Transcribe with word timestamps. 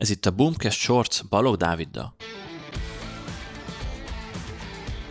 Ez 0.00 0.10
itt 0.10 0.26
a 0.26 0.30
Boomcast 0.30 0.78
Shorts 0.78 1.28
Balog 1.28 1.56
Dáviddal. 1.56 2.14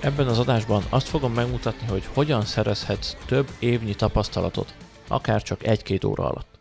Ebben 0.02 0.28
az 0.28 0.40
adásban 0.40 0.84
azt 0.90 1.08
fogom 1.08 1.34
megmutatni, 1.34 1.88
hogy 1.88 2.06
hogyan 2.06 2.46
szerezhetsz 2.46 3.16
több 3.26 3.50
évnyi 3.60 3.96
tapasztalatot, 3.96 4.76
akár 5.08 5.42
csak 5.42 5.64
egy-két 5.64 6.04
óra 6.04 6.24
alatt. 6.24 6.60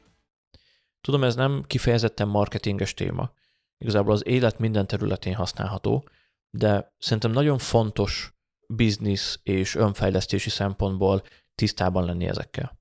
Tudom, 1.01 1.25
ez 1.25 1.35
nem 1.35 1.64
kifejezetten 1.67 2.29
marketinges 2.29 2.95
téma, 2.95 3.30
igazából 3.79 4.12
az 4.12 4.27
élet 4.27 4.59
minden 4.59 4.87
területén 4.87 5.35
használható, 5.35 6.09
de 6.51 6.95
szerintem 6.99 7.31
nagyon 7.31 7.59
fontos 7.59 8.33
biznisz 8.67 9.41
és 9.43 9.75
önfejlesztési 9.75 10.51
szempontból 10.51 11.23
tisztában 11.55 12.05
lenni 12.05 12.27
ezekkel. 12.27 12.78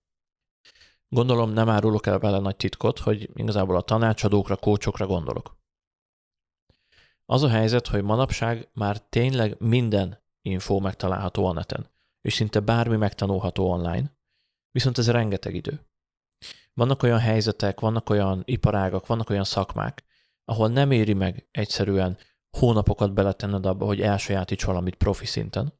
Gondolom 1.09 1.49
nem 1.49 1.69
árulok 1.69 2.05
el 2.05 2.19
vele 2.19 2.39
nagy 2.39 2.55
titkot, 2.55 2.99
hogy 2.99 3.29
igazából 3.33 3.75
a 3.75 3.81
tanácsadókra, 3.81 4.55
kócsokra 4.55 5.05
gondolok. 5.05 5.57
Az 7.25 7.43
a 7.43 7.49
helyzet, 7.49 7.87
hogy 7.87 8.03
manapság 8.03 8.69
már 8.73 8.99
tényleg 8.99 9.55
minden 9.59 10.23
info 10.41 10.79
megtalálható 10.79 11.45
a 11.45 11.53
neten, 11.53 11.89
és 12.21 12.33
szinte 12.33 12.59
bármi 12.59 12.95
megtanulható 12.95 13.69
online, 13.69 14.17
viszont 14.71 14.97
ez 14.97 15.09
rengeteg 15.09 15.55
idő. 15.55 15.85
Vannak 16.73 17.03
olyan 17.03 17.19
helyzetek, 17.19 17.79
vannak 17.79 18.09
olyan 18.09 18.41
iparágak, 18.45 19.07
vannak 19.07 19.29
olyan 19.29 19.43
szakmák, 19.43 20.03
ahol 20.45 20.69
nem 20.69 20.91
éri 20.91 21.13
meg 21.13 21.47
egyszerűen 21.51 22.17
hónapokat 22.57 23.13
beletenned 23.13 23.65
abba, 23.65 23.85
hogy 23.85 24.01
elsajátíts 24.01 24.65
valamit 24.65 24.95
profi 24.95 25.25
szinten, 25.25 25.73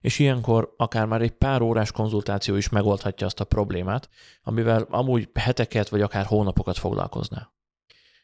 és 0.00 0.18
ilyenkor 0.18 0.74
akár 0.76 1.06
már 1.06 1.22
egy 1.22 1.30
pár 1.30 1.62
órás 1.62 1.92
konzultáció 1.92 2.56
is 2.56 2.68
megoldhatja 2.68 3.26
azt 3.26 3.40
a 3.40 3.44
problémát, 3.44 4.08
amivel 4.42 4.82
amúgy 4.82 5.28
heteket 5.34 5.88
vagy 5.88 6.00
akár 6.00 6.24
hónapokat 6.24 6.78
foglalkozná. 6.78 7.52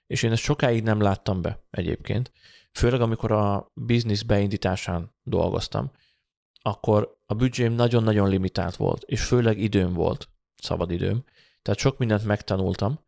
És 0.07 0.23
én 0.23 0.33
ezt 0.33 0.43
sokáig 0.43 0.83
nem 0.83 1.01
láttam 1.01 1.43
be 1.43 1.65
egyébként, 1.71 2.33
főleg 2.73 3.01
amikor 3.01 3.33
a 3.33 3.71
biznisz 3.75 4.23
beindításán 4.23 5.15
dolgoztam, 5.23 5.91
akkor 6.63 7.19
a 7.27 7.35
büdzsém 7.35 7.73
nagyon-nagyon 7.73 8.29
limitált 8.29 8.77
volt, 8.77 9.03
és 9.03 9.25
főleg 9.25 9.59
időm 9.59 9.93
volt, 9.93 10.29
szabad 10.57 10.91
időm, 10.91 11.25
tehát 11.63 11.81
sok 11.81 11.99
mindent 11.99 12.25
megtanultam, 12.25 13.01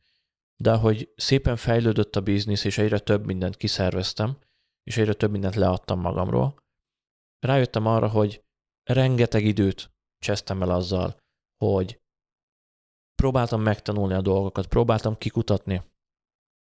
de 0.57 0.73
ahogy 0.73 1.13
szépen 1.17 1.57
fejlődött 1.57 2.17
a 2.17 2.21
biznisz, 2.21 2.65
és 2.65 2.79
egyre 2.79 2.99
több 2.99 3.27
mindent 3.27 3.57
kiszerveztem, 3.57 4.37
és 4.85 4.97
egyre 4.97 5.13
több 5.13 5.31
mindent 5.31 5.55
leadtam 5.55 6.01
magamról, 6.01 6.63
rájöttem 7.43 7.87
arra, 7.87 8.09
hogy 8.09 8.45
rengeteg 8.83 9.45
időt 9.45 9.93
csesztem 10.19 10.63
el 10.63 10.71
azzal, 10.71 11.17
hogy 11.57 12.01
próbáltam 13.15 13.63
megtanulni 13.63 14.15
a 14.15 14.21
dolgokat, 14.21 14.67
próbáltam 14.67 15.19
kikutatni 15.19 15.83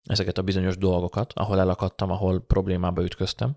ezeket 0.03 0.39
a 0.39 0.43
bizonyos 0.43 0.77
dolgokat, 0.77 1.33
ahol 1.33 1.59
elakadtam, 1.61 2.11
ahol 2.11 2.41
problémába 2.41 3.03
ütköztem, 3.03 3.57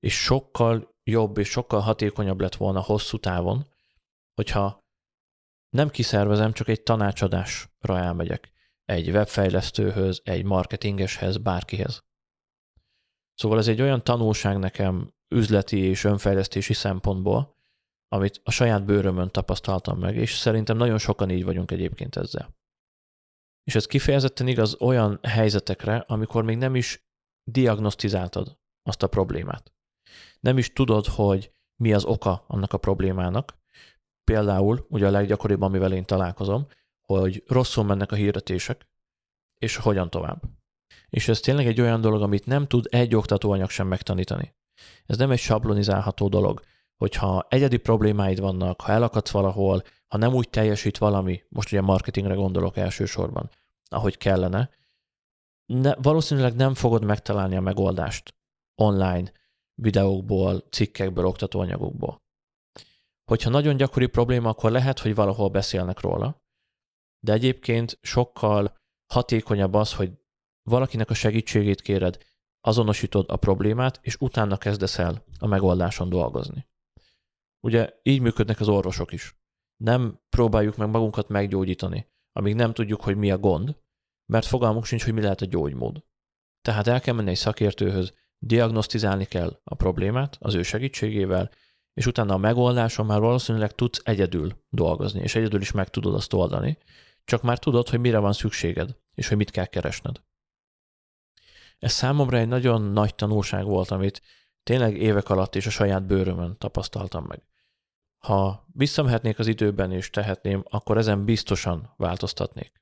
és 0.00 0.22
sokkal 0.22 0.96
jobb 1.02 1.38
és 1.38 1.48
sokkal 1.48 1.80
hatékonyabb 1.80 2.40
lett 2.40 2.54
volna 2.54 2.80
hosszú 2.80 3.18
távon, 3.18 3.66
hogyha 4.34 4.86
nem 5.68 5.88
kiszervezem, 5.88 6.52
csak 6.52 6.68
egy 6.68 6.82
tanácsadásra 6.82 7.98
elmegyek. 7.98 8.52
Egy 8.84 9.10
webfejlesztőhöz, 9.10 10.20
egy 10.24 10.44
marketingeshez, 10.44 11.36
bárkihez. 11.36 12.02
Szóval 13.34 13.58
ez 13.58 13.68
egy 13.68 13.80
olyan 13.80 14.04
tanulság 14.04 14.58
nekem 14.58 15.12
üzleti 15.28 15.78
és 15.78 16.04
önfejlesztési 16.04 16.72
szempontból, 16.72 17.56
amit 18.08 18.40
a 18.44 18.50
saját 18.50 18.84
bőrömön 18.84 19.28
tapasztaltam 19.30 19.98
meg, 19.98 20.16
és 20.16 20.36
szerintem 20.36 20.76
nagyon 20.76 20.98
sokan 20.98 21.30
így 21.30 21.44
vagyunk 21.44 21.70
egyébként 21.70 22.16
ezzel. 22.16 22.56
És 23.64 23.74
ez 23.74 23.86
kifejezetten 23.86 24.46
igaz 24.46 24.80
olyan 24.80 25.18
helyzetekre, 25.22 26.04
amikor 26.06 26.44
még 26.44 26.56
nem 26.56 26.74
is 26.74 27.06
diagnosztizáltad 27.44 28.58
azt 28.82 29.02
a 29.02 29.08
problémát. 29.08 29.72
Nem 30.40 30.58
is 30.58 30.72
tudod, 30.72 31.06
hogy 31.06 31.50
mi 31.76 31.92
az 31.92 32.04
oka 32.04 32.44
annak 32.46 32.72
a 32.72 32.78
problémának. 32.78 33.56
Például, 34.24 34.86
ugye 34.88 35.06
a 35.06 35.10
leggyakoribb, 35.10 35.62
amivel 35.62 35.92
én 35.92 36.04
találkozom, 36.04 36.66
hogy 37.02 37.44
rosszul 37.46 37.84
mennek 37.84 38.12
a 38.12 38.16
hirdetések, 38.16 38.88
és 39.58 39.76
hogyan 39.76 40.10
tovább. 40.10 40.42
És 41.08 41.28
ez 41.28 41.40
tényleg 41.40 41.66
egy 41.66 41.80
olyan 41.80 42.00
dolog, 42.00 42.22
amit 42.22 42.46
nem 42.46 42.66
tud 42.66 42.86
egy 42.90 43.14
oktatóanyag 43.14 43.70
sem 43.70 43.86
megtanítani. 43.86 44.54
Ez 45.06 45.16
nem 45.16 45.30
egy 45.30 45.38
sablonizálható 45.38 46.28
dolog 46.28 46.62
hogyha 46.98 47.46
egyedi 47.48 47.76
problémáid 47.76 48.40
vannak, 48.40 48.80
ha 48.80 48.92
elakadsz 48.92 49.30
valahol, 49.30 49.82
ha 50.08 50.16
nem 50.16 50.34
úgy 50.34 50.48
teljesít 50.50 50.98
valami, 50.98 51.42
most 51.48 51.72
ugye 51.72 51.80
marketingre 51.80 52.34
gondolok 52.34 52.76
elsősorban, 52.76 53.50
ahogy 53.88 54.16
kellene, 54.16 54.70
ne, 55.66 55.94
valószínűleg 55.94 56.54
nem 56.54 56.74
fogod 56.74 57.04
megtalálni 57.04 57.56
a 57.56 57.60
megoldást 57.60 58.34
online 58.74 59.32
videókból, 59.74 60.64
cikkekből, 60.70 61.26
oktatóanyagokból. 61.26 62.22
Hogyha 63.24 63.50
nagyon 63.50 63.76
gyakori 63.76 64.06
probléma, 64.06 64.48
akkor 64.48 64.70
lehet, 64.70 64.98
hogy 64.98 65.14
valahol 65.14 65.48
beszélnek 65.48 66.00
róla, 66.00 66.42
de 67.20 67.32
egyébként 67.32 67.98
sokkal 68.02 68.76
hatékonyabb 69.12 69.74
az, 69.74 69.94
hogy 69.94 70.12
valakinek 70.62 71.10
a 71.10 71.14
segítségét 71.14 71.80
kéred, 71.80 72.18
azonosítod 72.60 73.24
a 73.28 73.36
problémát, 73.36 73.98
és 74.02 74.16
utána 74.20 74.56
kezdesz 74.56 74.98
el 74.98 75.24
a 75.38 75.46
megoldáson 75.46 76.08
dolgozni. 76.08 76.66
Ugye 77.60 77.92
így 78.02 78.20
működnek 78.20 78.60
az 78.60 78.68
orvosok 78.68 79.12
is. 79.12 79.36
Nem 79.76 80.20
próbáljuk 80.28 80.76
meg 80.76 80.88
magunkat 80.88 81.28
meggyógyítani, 81.28 82.06
amíg 82.32 82.54
nem 82.54 82.72
tudjuk, 82.72 83.00
hogy 83.00 83.16
mi 83.16 83.30
a 83.30 83.38
gond, 83.38 83.76
mert 84.26 84.46
fogalmunk 84.46 84.84
sincs, 84.84 85.04
hogy 85.04 85.12
mi 85.12 85.20
lehet 85.20 85.40
a 85.40 85.46
gyógymód. 85.46 86.04
Tehát 86.62 86.86
el 86.86 87.00
kell 87.00 87.14
menni 87.14 87.30
egy 87.30 87.36
szakértőhöz, 87.36 88.12
diagnosztizálni 88.38 89.24
kell 89.24 89.60
a 89.64 89.74
problémát 89.74 90.36
az 90.40 90.54
ő 90.54 90.62
segítségével, 90.62 91.50
és 91.94 92.06
utána 92.06 92.34
a 92.34 92.38
megoldáson 92.38 93.06
már 93.06 93.20
valószínűleg 93.20 93.74
tudsz 93.74 94.00
egyedül 94.04 94.52
dolgozni, 94.68 95.20
és 95.20 95.34
egyedül 95.34 95.60
is 95.60 95.72
meg 95.72 95.88
tudod 95.88 96.14
azt 96.14 96.32
oldani, 96.32 96.78
csak 97.24 97.42
már 97.42 97.58
tudod, 97.58 97.88
hogy 97.88 98.00
mire 98.00 98.18
van 98.18 98.32
szükséged, 98.32 98.96
és 99.14 99.28
hogy 99.28 99.36
mit 99.36 99.50
kell 99.50 99.66
keresned. 99.66 100.22
Ez 101.78 101.92
számomra 101.92 102.38
egy 102.38 102.48
nagyon 102.48 102.82
nagy 102.82 103.14
tanulság 103.14 103.64
volt, 103.64 103.90
amit 103.90 104.22
tényleg 104.62 104.96
évek 104.96 105.30
alatt 105.30 105.54
is 105.54 105.66
a 105.66 105.70
saját 105.70 106.06
bőrömön 106.06 106.56
tapasztaltam 106.58 107.24
meg. 107.24 107.42
Ha 108.18 108.66
visszamehetnék 108.72 109.38
az 109.38 109.46
időben 109.46 109.92
és 109.92 110.10
tehetném, 110.10 110.64
akkor 110.68 110.98
ezen 110.98 111.24
biztosan 111.24 111.94
változtatnék. 111.96 112.72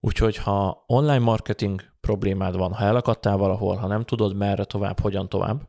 Úgyhogy 0.00 0.36
ha 0.36 0.84
online 0.86 1.18
marketing 1.18 1.82
problémád 2.00 2.56
van, 2.56 2.72
ha 2.72 2.84
elakadtál 2.84 3.36
valahol, 3.36 3.76
ha 3.76 3.86
nem 3.86 4.04
tudod 4.04 4.36
merre 4.36 4.64
tovább, 4.64 5.00
hogyan 5.00 5.28
tovább, 5.28 5.68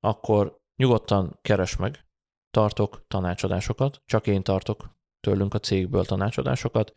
akkor 0.00 0.62
nyugodtan 0.76 1.38
keres 1.42 1.76
meg. 1.76 2.06
Tartok 2.50 3.04
tanácsadásokat, 3.08 4.02
csak 4.06 4.26
én 4.26 4.42
tartok 4.42 4.96
tőlünk 5.20 5.54
a 5.54 5.58
cégből 5.58 6.04
tanácsadásokat. 6.04 6.94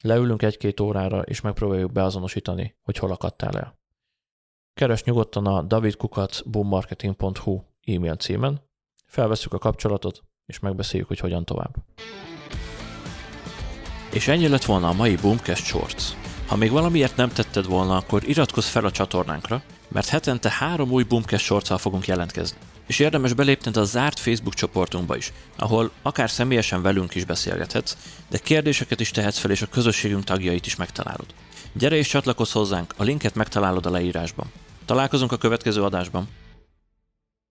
Leülünk 0.00 0.42
egy-két 0.42 0.80
órára, 0.80 1.22
és 1.22 1.40
megpróbáljuk 1.40 1.92
beazonosítani, 1.92 2.78
hogy 2.82 2.98
hol 2.98 3.10
akadtál 3.10 3.58
el. 3.58 3.78
Keres 4.74 5.02
nyugodtan 5.02 5.46
a 5.46 5.62
davidkukac.boommarketing.hu 5.62 7.60
e-mail 7.84 8.16
címen, 8.16 8.60
felveszük 9.06 9.52
a 9.52 9.58
kapcsolatot, 9.58 10.22
és 10.46 10.58
megbeszéljük, 10.58 11.08
hogy 11.08 11.18
hogyan 11.18 11.44
tovább. 11.44 11.74
És 14.12 14.28
ennyi 14.28 14.48
lett 14.48 14.64
volna 14.64 14.88
a 14.88 14.92
mai 14.92 15.16
Boomcast 15.16 15.64
Shorts. 15.64 16.04
Ha 16.46 16.56
még 16.56 16.70
valamiért 16.70 17.16
nem 17.16 17.28
tetted 17.28 17.66
volna, 17.66 17.96
akkor 17.96 18.28
iratkozz 18.28 18.66
fel 18.66 18.84
a 18.84 18.90
csatornánkra, 18.90 19.62
mert 19.88 20.08
hetente 20.08 20.50
három 20.50 20.90
új 20.90 21.02
Boomcast 21.02 21.44
shorts 21.44 21.72
fogunk 21.72 22.06
jelentkezni. 22.06 22.58
És 22.86 22.98
érdemes 22.98 23.32
belépned 23.32 23.76
a 23.76 23.84
zárt 23.84 24.18
Facebook 24.18 24.54
csoportunkba 24.54 25.16
is, 25.16 25.32
ahol 25.56 25.90
akár 26.02 26.30
személyesen 26.30 26.82
velünk 26.82 27.14
is 27.14 27.24
beszélgethetsz, 27.24 27.96
de 28.28 28.38
kérdéseket 28.38 29.00
is 29.00 29.10
tehetsz 29.10 29.38
fel, 29.38 29.50
és 29.50 29.62
a 29.62 29.66
közösségünk 29.66 30.24
tagjait 30.24 30.66
is 30.66 30.76
megtalálod. 30.76 31.26
Gyere 31.72 31.96
és 31.96 32.08
csatlakozz 32.08 32.52
hozzánk, 32.52 32.94
a 32.96 33.02
linket 33.02 33.34
megtalálod 33.34 33.86
a 33.86 33.90
leírásban. 33.90 34.46
Találkozunk 34.84 35.32
a 35.32 35.36
következő 35.36 35.82
adásban. 35.82 36.28